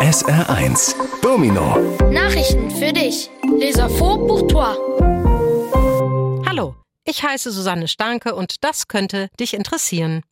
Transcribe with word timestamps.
SR1 0.00 0.94
Domino 1.20 1.76
Nachrichten 2.10 2.70
für 2.70 2.90
dich. 2.90 3.28
Les 3.58 3.76
infos 3.76 4.16
pour 4.26 4.48
toi. 4.48 4.74
Hallo, 6.46 6.74
ich 7.04 7.22
heiße 7.22 7.50
Susanne 7.50 7.86
Stanke 7.86 8.34
und 8.34 8.64
das 8.64 8.88
könnte 8.88 9.28
dich 9.38 9.52
interessieren. 9.52 10.22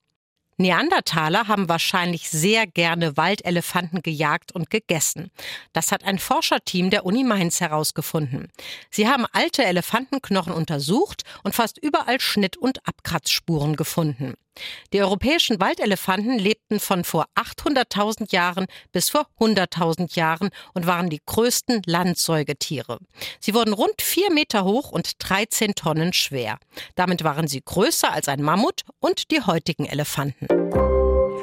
Neandertaler 0.57 1.49
haben 1.49 1.69
wahrscheinlich 1.69 2.31
sehr 2.31 2.67
gerne 2.67 3.19
Waldelefanten 3.19 4.01
gejagt 4.01 4.53
und 4.53 4.71
gegessen. 4.71 5.31
Das 5.75 5.93
hat 5.93 6.03
ein 6.03 6.19
Forscherteam 6.19 6.89
der 6.89 7.05
Uni 7.05 7.23
Mainz 7.23 7.61
herausgefunden. 7.61 8.49
Sie 8.91 9.07
haben 9.07 9.27
alte 9.33 9.67
Elefantenknochen 9.67 10.55
untersucht 10.55 11.25
und 11.45 11.55
fast 11.55 11.77
überall 11.77 12.21
Schnitt- 12.21 12.57
und 12.57 12.89
Abkratzspuren 12.89 13.77
gefunden. 13.77 14.33
Die 14.93 15.01
europäischen 15.01 15.61
Waldelefanten 15.61 16.39
lebten 16.39 16.81
von 16.81 17.05
vor 17.05 17.27
800.000 17.35 18.33
Jahren 18.33 18.67
bis 18.93 19.11
vor 19.11 19.27
100.000 19.41 20.17
Jahren 20.17 20.51
und 20.75 20.87
waren 20.87 21.11
die 21.11 21.21
größten 21.25 21.83
Landsäugetiere. 21.87 22.99
Sie 23.41 23.55
wurden 23.55 23.73
rund 23.73 24.01
vier 24.01 24.33
Meter 24.33 24.65
hoch 24.65 24.91
und 24.91 25.13
13 25.19 25.75
Tonnen 25.75 26.13
schwer. 26.13 26.59
Damit 26.95 27.25
waren 27.25 27.49
sie 27.49 27.63
größer 27.65 28.13
als 28.13 28.29
ein 28.29 28.43
Mammut 28.43 28.83
und 29.01 29.31
die 29.31 29.43
heutigen 29.43 29.87
Elefanten. 29.87 30.49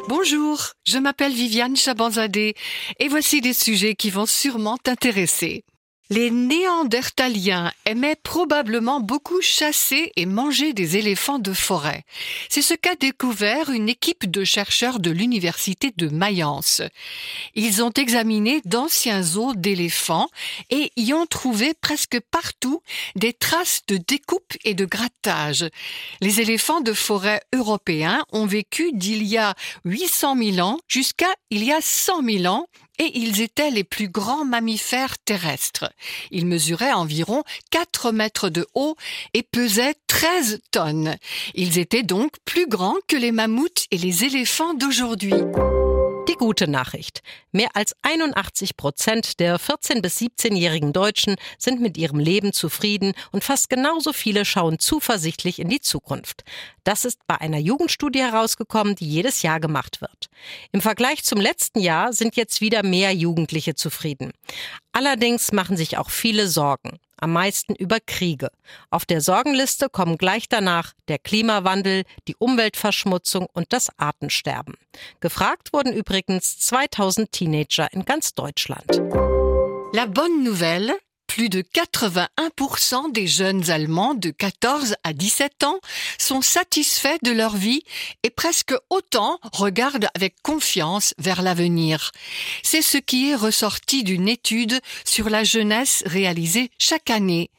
Bonjour, 0.08 0.60
je 0.84 1.00
m'appelle 1.00 1.36
Viviane 1.36 1.76
Chabanzadeh 1.76 2.54
et 3.00 3.10
voici 3.10 3.42
des 3.42 3.54
sujets 3.54 3.96
qui 3.96 4.12
vont 4.12 4.28
sûrement 4.28 4.78
t'intéresser. 4.78 5.65
Les 6.12 6.30
Néandertaliens 6.30 7.72
aimaient 7.86 8.16
probablement 8.16 9.00
beaucoup 9.00 9.42
chasser 9.42 10.12
et 10.16 10.28
manger 10.28 10.74
des 10.74 10.98
éléphants 10.98 11.40
de 11.40 11.52
forêt. 11.52 12.04
C'est 12.48 12.62
ce 12.62 12.76
qu'a 12.76 12.94
découvert 12.94 13.72
une 13.72 13.90
équipe 13.90 14.30
de 14.30 14.44
chercheurs 14.44 15.00
de 15.00 15.10
l'université 15.10 15.92
de 15.98 16.08
Mayence. 16.08 16.84
Ils 17.56 17.82
ont 17.82 17.90
examiné 17.90 18.62
d'anciens 18.66 19.36
os 19.36 19.56
d'éléphants 19.56 20.30
et 20.70 20.92
y 20.96 21.12
ont 21.14 21.26
trouvé 21.26 21.74
presque 21.74 22.20
partout 22.20 22.84
des 23.16 23.34
traces 23.34 23.82
de 23.88 23.98
découpe 23.98 24.54
et 24.64 24.76
de 24.76 24.86
grattage. 24.86 25.66
Les 26.22 26.40
éléphants 26.40 26.82
de 26.82 26.94
forêt 26.94 27.42
européens 27.52 28.24
ont 28.32 28.46
vécu 28.46 28.92
d'il 28.94 29.24
y 29.24 29.40
a 29.40 29.56
800 29.86 30.38
000 30.38 30.60
ans 30.60 30.80
jusqu'à 30.88 31.34
il 31.50 31.64
y 31.64 31.72
a 31.72 31.82
100 31.82 32.24
000 32.24 32.46
ans 32.46 32.68
et 33.00 33.18
ils 33.20 33.42
étaient 33.42 33.72
les 33.72 33.84
plus 33.84 34.08
grands 34.08 34.46
mammifères 34.46 35.18
terrestres. 35.18 35.92
Ils 36.32 36.46
mesuraient 36.46 36.94
environ 36.94 37.44
4 37.72 38.12
mètres 38.12 38.50
de 38.50 38.66
haut 38.74 38.96
et 39.34 39.44
pesaient 39.44 39.96
13 40.08 40.62
tonnes. 40.72 41.16
Ils 41.54 41.80
étaient 41.80 42.04
donc 42.04 42.34
plus 42.46 42.68
grands 42.68 42.98
que 43.08 43.16
les 43.16 43.32
mammouths 43.32 43.86
et 43.92 43.98
les 43.98 44.24
éléphants 44.24 44.74
d'aujourd'hui. 44.74 45.34
Die 46.28 46.34
gute 46.34 46.68
Nachricht. 46.68 47.22
Mehr 47.52 47.70
als 47.76 47.96
81 48.02 48.78
Prozent 48.78 49.40
der 49.40 49.60
14- 49.60 50.02
bis 50.02 50.18
17-jährigen 50.18 50.92
Deutschen 50.92 51.36
sind 51.60 51.82
mit 51.82 51.98
ihrem 51.98 52.18
Leben 52.18 52.52
zufrieden 52.52 53.14
und 53.32 53.44
fast 53.44 53.70
genauso 53.70 54.12
viele 54.12 54.44
schauen 54.44 54.80
zuversichtlich 54.80 55.60
in 55.60 55.70
die 55.70 55.82
Zukunft. 55.82 56.44
Das 56.84 57.06
ist 57.06 57.20
bei 57.28 57.40
einer 57.40 57.60
Jugendstudie 57.60 58.22
herausgekommen, 58.22 58.96
die 58.96 59.08
jedes 59.08 59.44
Jahr 59.44 59.60
gemacht 59.60 60.02
wird. 60.02 60.30
Im 60.72 60.82
Vergleich 60.82 61.24
zum 61.24 61.40
letzten 61.40 61.80
Jahr 61.80 62.12
sind 62.12 62.36
jetzt 62.36 62.60
wieder 62.60 62.82
mehr 62.84 63.14
Jugendliche 63.14 63.76
zufrieden. 63.76 64.32
Allerdings 64.94 65.52
machen 65.52 65.78
sich 65.78 65.98
auch 65.98 66.10
viele 66.10 66.48
Sorgen 66.48 67.00
am 67.18 67.34
meisten 67.34 67.76
über 67.76 68.00
Kriege. 68.00 68.50
Auf 68.90 69.06
der 69.06 69.22
Sorgenliste 69.22 69.90
kommen 69.90 70.18
gleich 70.18 70.50
danach 70.50 70.94
der 71.08 71.20
Klimawandel, 71.20 72.04
die 72.28 72.36
Umweltverschmutzung 72.38 73.48
und 73.54 73.74
das 73.74 73.90
Artensterben. 73.98 74.76
Gefragt 75.20 75.74
wurden 75.74 75.94
übrigens 75.94 76.60
2000 76.60 77.32
Teenager 77.32 77.92
in 77.92 78.06
ganz 78.06 78.34
Deutschland. 78.34 79.02
La 79.94 80.06
bonne 80.08 80.44
nouvelle, 80.44 80.98
plus 81.36 81.50
de 81.50 81.62
81% 81.62 83.12
des 83.12 83.28
jeunes 83.28 83.70
Allemands 83.70 84.14
de 84.14 84.30
14 84.30 84.96
à 85.04 85.12
17 85.12 85.66
ans 85.66 85.82
sont 86.18 86.42
satisfaits 86.42 87.18
de 87.24 87.32
leur 87.32 87.58
vie 87.58 87.84
et 88.24 88.30
presque 88.30 88.74
autant 88.90 89.40
regardent 89.52 90.08
avec 90.16 90.36
confiance 90.44 91.14
vers 91.18 91.42
l'avenir. 91.42 92.14
C'est 92.64 92.82
ce 92.82 92.98
qui 92.98 93.32
est 93.32 93.36
ressorti 93.36 94.06
d'une 94.06 94.30
étude 94.30 94.80
sur 95.04 95.30
la 95.30 95.44
jeunesse 95.44 96.04
réalisée 96.06 96.72
chaque 96.78 97.10
année. 97.10 97.50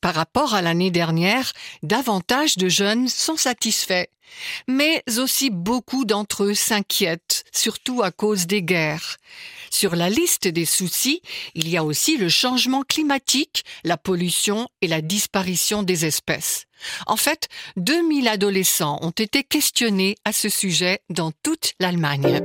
Par 0.00 0.16
rapport 0.16 0.54
à 0.54 0.60
l'année 0.60 0.90
dernière, 0.90 1.52
davantage 1.84 2.56
de 2.56 2.68
jeunes 2.68 3.06
sont 3.06 3.36
satisfaits. 3.36 4.06
Mais 4.68 5.02
aussi 5.18 5.50
beaucoup 5.50 6.04
d'entre 6.04 6.44
eux 6.44 6.54
s'inquiètent, 6.54 7.44
surtout 7.52 8.02
à 8.02 8.10
cause 8.10 8.46
des 8.46 8.62
guerres. 8.62 9.16
Sur 9.70 9.94
la 9.96 10.10
liste 10.10 10.48
des 10.48 10.64
soucis, 10.64 11.22
il 11.54 11.68
y 11.68 11.76
a 11.76 11.84
aussi 11.84 12.16
le 12.16 12.28
changement 12.28 12.82
climatique, 12.82 13.64
la 13.84 13.96
pollution 13.96 14.68
et 14.80 14.88
la 14.88 15.00
disparition 15.00 15.82
des 15.82 16.04
espèces. 16.04 16.66
En 17.06 17.16
fait, 17.16 17.48
2000 17.76 18.28
adolescents 18.28 18.98
ont 19.02 19.10
été 19.10 19.44
questionnés 19.44 20.16
à 20.24 20.32
ce 20.32 20.48
sujet 20.48 21.00
dans 21.08 21.32
toute 21.42 21.74
l'Allemagne. 21.78 22.40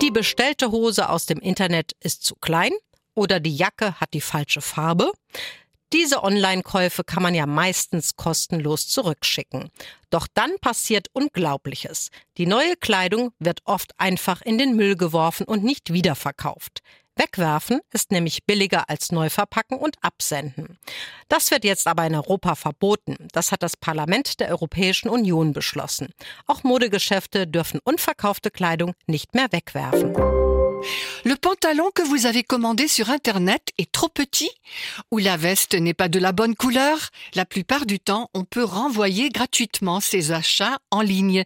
Die 0.00 0.10
bestellte 0.10 0.72
Hose 0.72 1.08
aus 1.08 1.26
dem 1.26 1.38
Internet 1.38 1.94
ist 2.02 2.24
zu 2.24 2.34
klein 2.34 2.72
oder 3.14 3.38
die 3.38 3.56
Jacke 3.56 4.00
hat 4.00 4.12
die 4.14 4.20
falsche 4.20 4.60
Farbe. 4.60 5.12
Diese 5.92 6.24
Online-Käufe 6.24 7.04
kann 7.04 7.22
man 7.22 7.34
ja 7.34 7.44
meistens 7.44 8.16
kostenlos 8.16 8.88
zurückschicken. 8.88 9.70
Doch 10.08 10.26
dann 10.32 10.52
passiert 10.60 11.08
Unglaubliches. 11.12 12.08
Die 12.38 12.46
neue 12.46 12.76
Kleidung 12.76 13.32
wird 13.38 13.60
oft 13.66 13.92
einfach 13.98 14.40
in 14.40 14.56
den 14.56 14.74
Müll 14.74 14.96
geworfen 14.96 15.44
und 15.44 15.64
nicht 15.64 15.92
wiederverkauft. 15.92 16.80
Wegwerfen 17.14 17.80
ist 17.90 18.10
nämlich 18.10 18.44
billiger 18.46 18.88
als 18.88 19.12
neu 19.12 19.28
verpacken 19.28 19.76
und 19.76 19.96
absenden. 20.00 20.78
Das 21.28 21.50
wird 21.50 21.62
jetzt 21.62 21.86
aber 21.86 22.06
in 22.06 22.14
Europa 22.14 22.54
verboten. 22.54 23.28
Das 23.32 23.52
hat 23.52 23.62
das 23.62 23.76
Parlament 23.76 24.40
der 24.40 24.48
Europäischen 24.48 25.10
Union 25.10 25.52
beschlossen. 25.52 26.14
Auch 26.46 26.62
Modegeschäfte 26.62 27.46
dürfen 27.46 27.80
unverkaufte 27.84 28.50
Kleidung 28.50 28.94
nicht 29.06 29.34
mehr 29.34 29.52
wegwerfen. 29.52 30.14
Le 31.24 31.36
pantalon 31.36 31.90
que 31.94 32.02
vous 32.02 32.26
avez 32.26 32.42
commandé 32.42 32.88
sur 32.88 33.10
Internet 33.10 33.68
est 33.78 33.90
trop 33.90 34.08
petit 34.08 34.50
ou 35.10 35.18
la 35.18 35.36
veste 35.36 35.74
n'est 35.74 35.94
pas 35.94 36.08
de 36.08 36.18
la 36.18 36.32
bonne 36.32 36.54
couleur? 36.54 37.10
La 37.34 37.44
plupart 37.44 37.86
du 37.86 38.00
temps, 38.00 38.28
on 38.34 38.44
peut 38.44 38.64
renvoyer 38.64 39.28
gratuitement 39.28 40.00
ses 40.00 40.32
achats 40.32 40.78
en 40.90 41.00
ligne. 41.00 41.44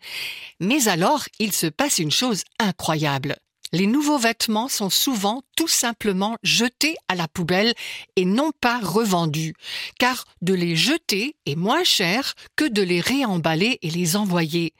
Mais 0.60 0.88
alors, 0.88 1.24
il 1.38 1.52
se 1.52 1.66
passe 1.66 1.98
une 1.98 2.10
chose 2.10 2.44
incroyable. 2.58 3.36
Les 3.72 3.86
nouveaux 3.86 4.18
vêtements 4.18 4.68
sont 4.68 4.90
souvent 4.90 5.42
tout 5.56 5.68
simplement 5.68 6.36
jetés 6.42 6.96
à 7.08 7.14
la 7.14 7.28
poubelle 7.28 7.74
et 8.16 8.24
non 8.24 8.50
pas 8.60 8.78
revendus, 8.78 9.54
car 9.98 10.24
de 10.42 10.54
les 10.54 10.76
jeter 10.76 11.36
est 11.46 11.56
moins 11.56 11.84
cher 11.84 12.34
que 12.54 12.64
de 12.64 12.82
les 12.82 13.00
réemballer 13.00 13.78
et 13.82 13.90
les 13.90 14.16
envoyer. 14.16 14.72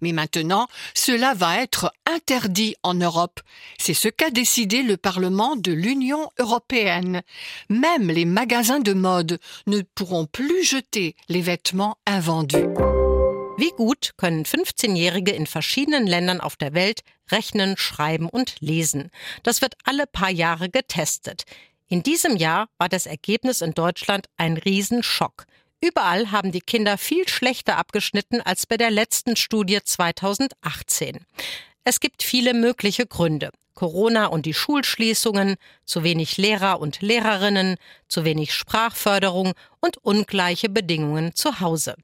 Mais 0.00 0.12
maintenant, 0.12 0.66
cela 0.94 1.34
va 1.34 1.62
être 1.62 1.92
interdit 2.06 2.74
en 2.82 2.94
Europe. 2.94 3.40
C'est 3.78 3.94
ce 3.94 4.08
qu'a 4.08 4.30
décidé 4.30 4.82
le 4.82 4.96
Parlement 4.96 5.56
de 5.56 5.72
l'Union 5.72 6.30
européenne. 6.38 7.22
Même 7.68 8.08
les 8.08 8.24
magasins 8.24 8.80
de 8.80 8.92
mode 8.92 9.38
ne 9.66 9.82
pourront 9.94 10.26
plus 10.26 10.64
jeter 10.64 11.14
les 11.28 11.40
vêtements 11.40 11.96
invendus. 12.06 12.66
Wie 13.58 13.70
gut 13.70 14.12
können 14.16 14.44
15-Jährige 14.44 15.32
in 15.32 15.46
verschiedenen 15.46 16.06
Ländern 16.06 16.40
auf 16.40 16.56
der 16.56 16.72
Welt 16.72 17.02
rechnen, 17.30 17.76
schreiben 17.76 18.28
und 18.28 18.56
lesen? 18.60 19.10
Das 19.42 19.60
wird 19.60 19.74
alle 19.84 20.06
paar 20.06 20.30
Jahre 20.30 20.70
getestet. 20.70 21.44
In 21.86 22.02
diesem 22.02 22.36
Jahr 22.36 22.68
war 22.78 22.88
das 22.88 23.06
Ergebnis 23.06 23.60
in 23.60 23.74
Deutschland 23.74 24.26
ein 24.38 24.56
Riesenschock. 24.56 25.44
Überall 25.82 26.30
haben 26.30 26.50
die 26.50 26.60
Kinder 26.60 26.96
viel 26.96 27.28
schlechter 27.28 27.76
abgeschnitten 27.76 28.40
als 28.40 28.66
bei 28.66 28.78
der 28.78 28.90
letzten 28.90 29.36
Studie 29.36 29.80
2018. 29.84 31.26
Es 31.84 32.00
gibt 32.00 32.22
viele 32.22 32.54
mögliche 32.54 33.06
Gründe. 33.06 33.50
Corona 33.74 34.26
und 34.26 34.46
die 34.46 34.54
Schulschließungen, 34.54 35.56
zu 35.84 36.04
wenig 36.04 36.36
Lehrer 36.36 36.80
und 36.80 37.00
Lehrerinnen, 37.00 37.76
zu 38.08 38.24
wenig 38.24 38.54
Sprachförderung 38.54 39.52
und 39.80 39.98
ungleiche 39.98 40.68
Bedingungen 40.68 41.34
zu 41.34 41.60
Hause. 41.60 41.96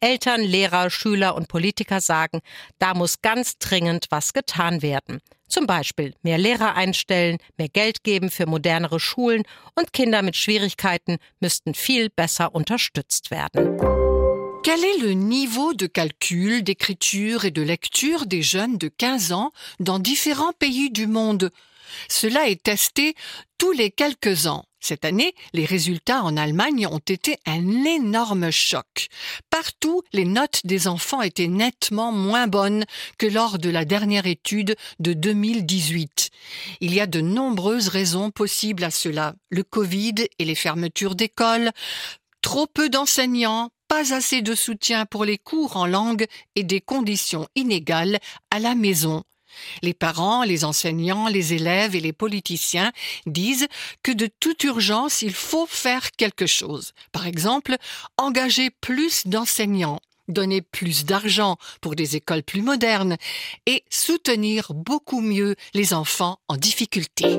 Eltern, 0.00 0.42
Lehrer, 0.42 0.90
Schüler 0.90 1.34
und 1.34 1.48
Politiker 1.48 2.00
sagen, 2.00 2.40
da 2.78 2.94
muss 2.94 3.22
ganz 3.22 3.58
dringend 3.58 4.06
was 4.10 4.32
getan 4.32 4.82
werden. 4.82 5.20
Zum 5.48 5.66
Beispiel 5.66 6.14
mehr 6.22 6.38
Lehrer 6.38 6.74
einstellen, 6.74 7.38
mehr 7.56 7.68
Geld 7.68 8.02
geben 8.02 8.30
für 8.30 8.46
modernere 8.46 8.98
Schulen 8.98 9.42
und 9.74 9.92
Kinder 9.92 10.22
mit 10.22 10.36
Schwierigkeiten 10.36 11.18
müssten 11.38 11.74
viel 11.74 12.10
besser 12.10 12.54
unterstützt 12.54 13.30
werden. 13.30 14.03
Quel 14.64 14.82
est 14.82 14.96
le 14.96 15.12
niveau 15.12 15.74
de 15.74 15.86
calcul, 15.86 16.62
d'écriture 16.62 17.44
et 17.44 17.50
de 17.50 17.60
lecture 17.60 18.24
des 18.24 18.40
jeunes 18.40 18.78
de 18.78 18.88
15 18.88 19.32
ans 19.32 19.52
dans 19.78 19.98
différents 19.98 20.54
pays 20.58 20.88
du 20.88 21.06
monde? 21.06 21.50
Cela 22.08 22.48
est 22.48 22.62
testé 22.62 23.14
tous 23.58 23.72
les 23.72 23.90
quelques 23.90 24.46
ans. 24.46 24.64
Cette 24.80 25.04
année, 25.04 25.34
les 25.52 25.66
résultats 25.66 26.22
en 26.22 26.38
Allemagne 26.38 26.86
ont 26.86 26.96
été 26.96 27.36
un 27.44 27.84
énorme 27.84 28.50
choc. 28.50 29.08
Partout, 29.50 30.00
les 30.14 30.24
notes 30.24 30.62
des 30.64 30.88
enfants 30.88 31.20
étaient 31.20 31.46
nettement 31.46 32.10
moins 32.10 32.46
bonnes 32.46 32.86
que 33.18 33.26
lors 33.26 33.58
de 33.58 33.68
la 33.68 33.84
dernière 33.84 34.24
étude 34.24 34.76
de 34.98 35.12
2018. 35.12 36.30
Il 36.80 36.94
y 36.94 37.00
a 37.00 37.06
de 37.06 37.20
nombreuses 37.20 37.88
raisons 37.88 38.30
possibles 38.30 38.84
à 38.84 38.90
cela. 38.90 39.34
Le 39.50 39.62
Covid 39.62 40.14
et 40.38 40.44
les 40.46 40.54
fermetures 40.54 41.16
d'écoles, 41.16 41.70
trop 42.40 42.66
peu 42.66 42.88
d'enseignants, 42.88 43.70
pas 43.94 44.12
assez 44.12 44.42
de 44.42 44.56
soutien 44.56 45.06
pour 45.06 45.24
les 45.24 45.38
cours 45.38 45.76
en 45.76 45.86
langue 45.86 46.26
et 46.56 46.64
des 46.64 46.80
conditions 46.80 47.46
inégales 47.54 48.18
à 48.50 48.58
la 48.58 48.74
maison. 48.74 49.22
Les 49.82 49.94
parents, 49.94 50.42
les 50.42 50.64
enseignants, 50.64 51.28
les 51.28 51.54
élèves 51.54 51.94
et 51.94 52.00
les 52.00 52.12
politiciens 52.12 52.90
disent 53.26 53.68
que 54.02 54.10
de 54.10 54.28
toute 54.40 54.64
urgence, 54.64 55.22
il 55.22 55.32
faut 55.32 55.66
faire 55.66 56.10
quelque 56.10 56.46
chose. 56.46 56.90
Par 57.12 57.28
exemple, 57.28 57.76
engager 58.18 58.70
plus 58.70 59.28
d'enseignants, 59.28 60.00
donner 60.26 60.60
plus 60.60 61.04
d'argent 61.04 61.56
pour 61.80 61.94
des 61.94 62.16
écoles 62.16 62.42
plus 62.42 62.62
modernes 62.62 63.16
et 63.66 63.84
soutenir 63.90 64.74
beaucoup 64.74 65.20
mieux 65.20 65.54
les 65.72 65.94
enfants 65.94 66.40
en 66.48 66.56
difficulté. 66.56 67.38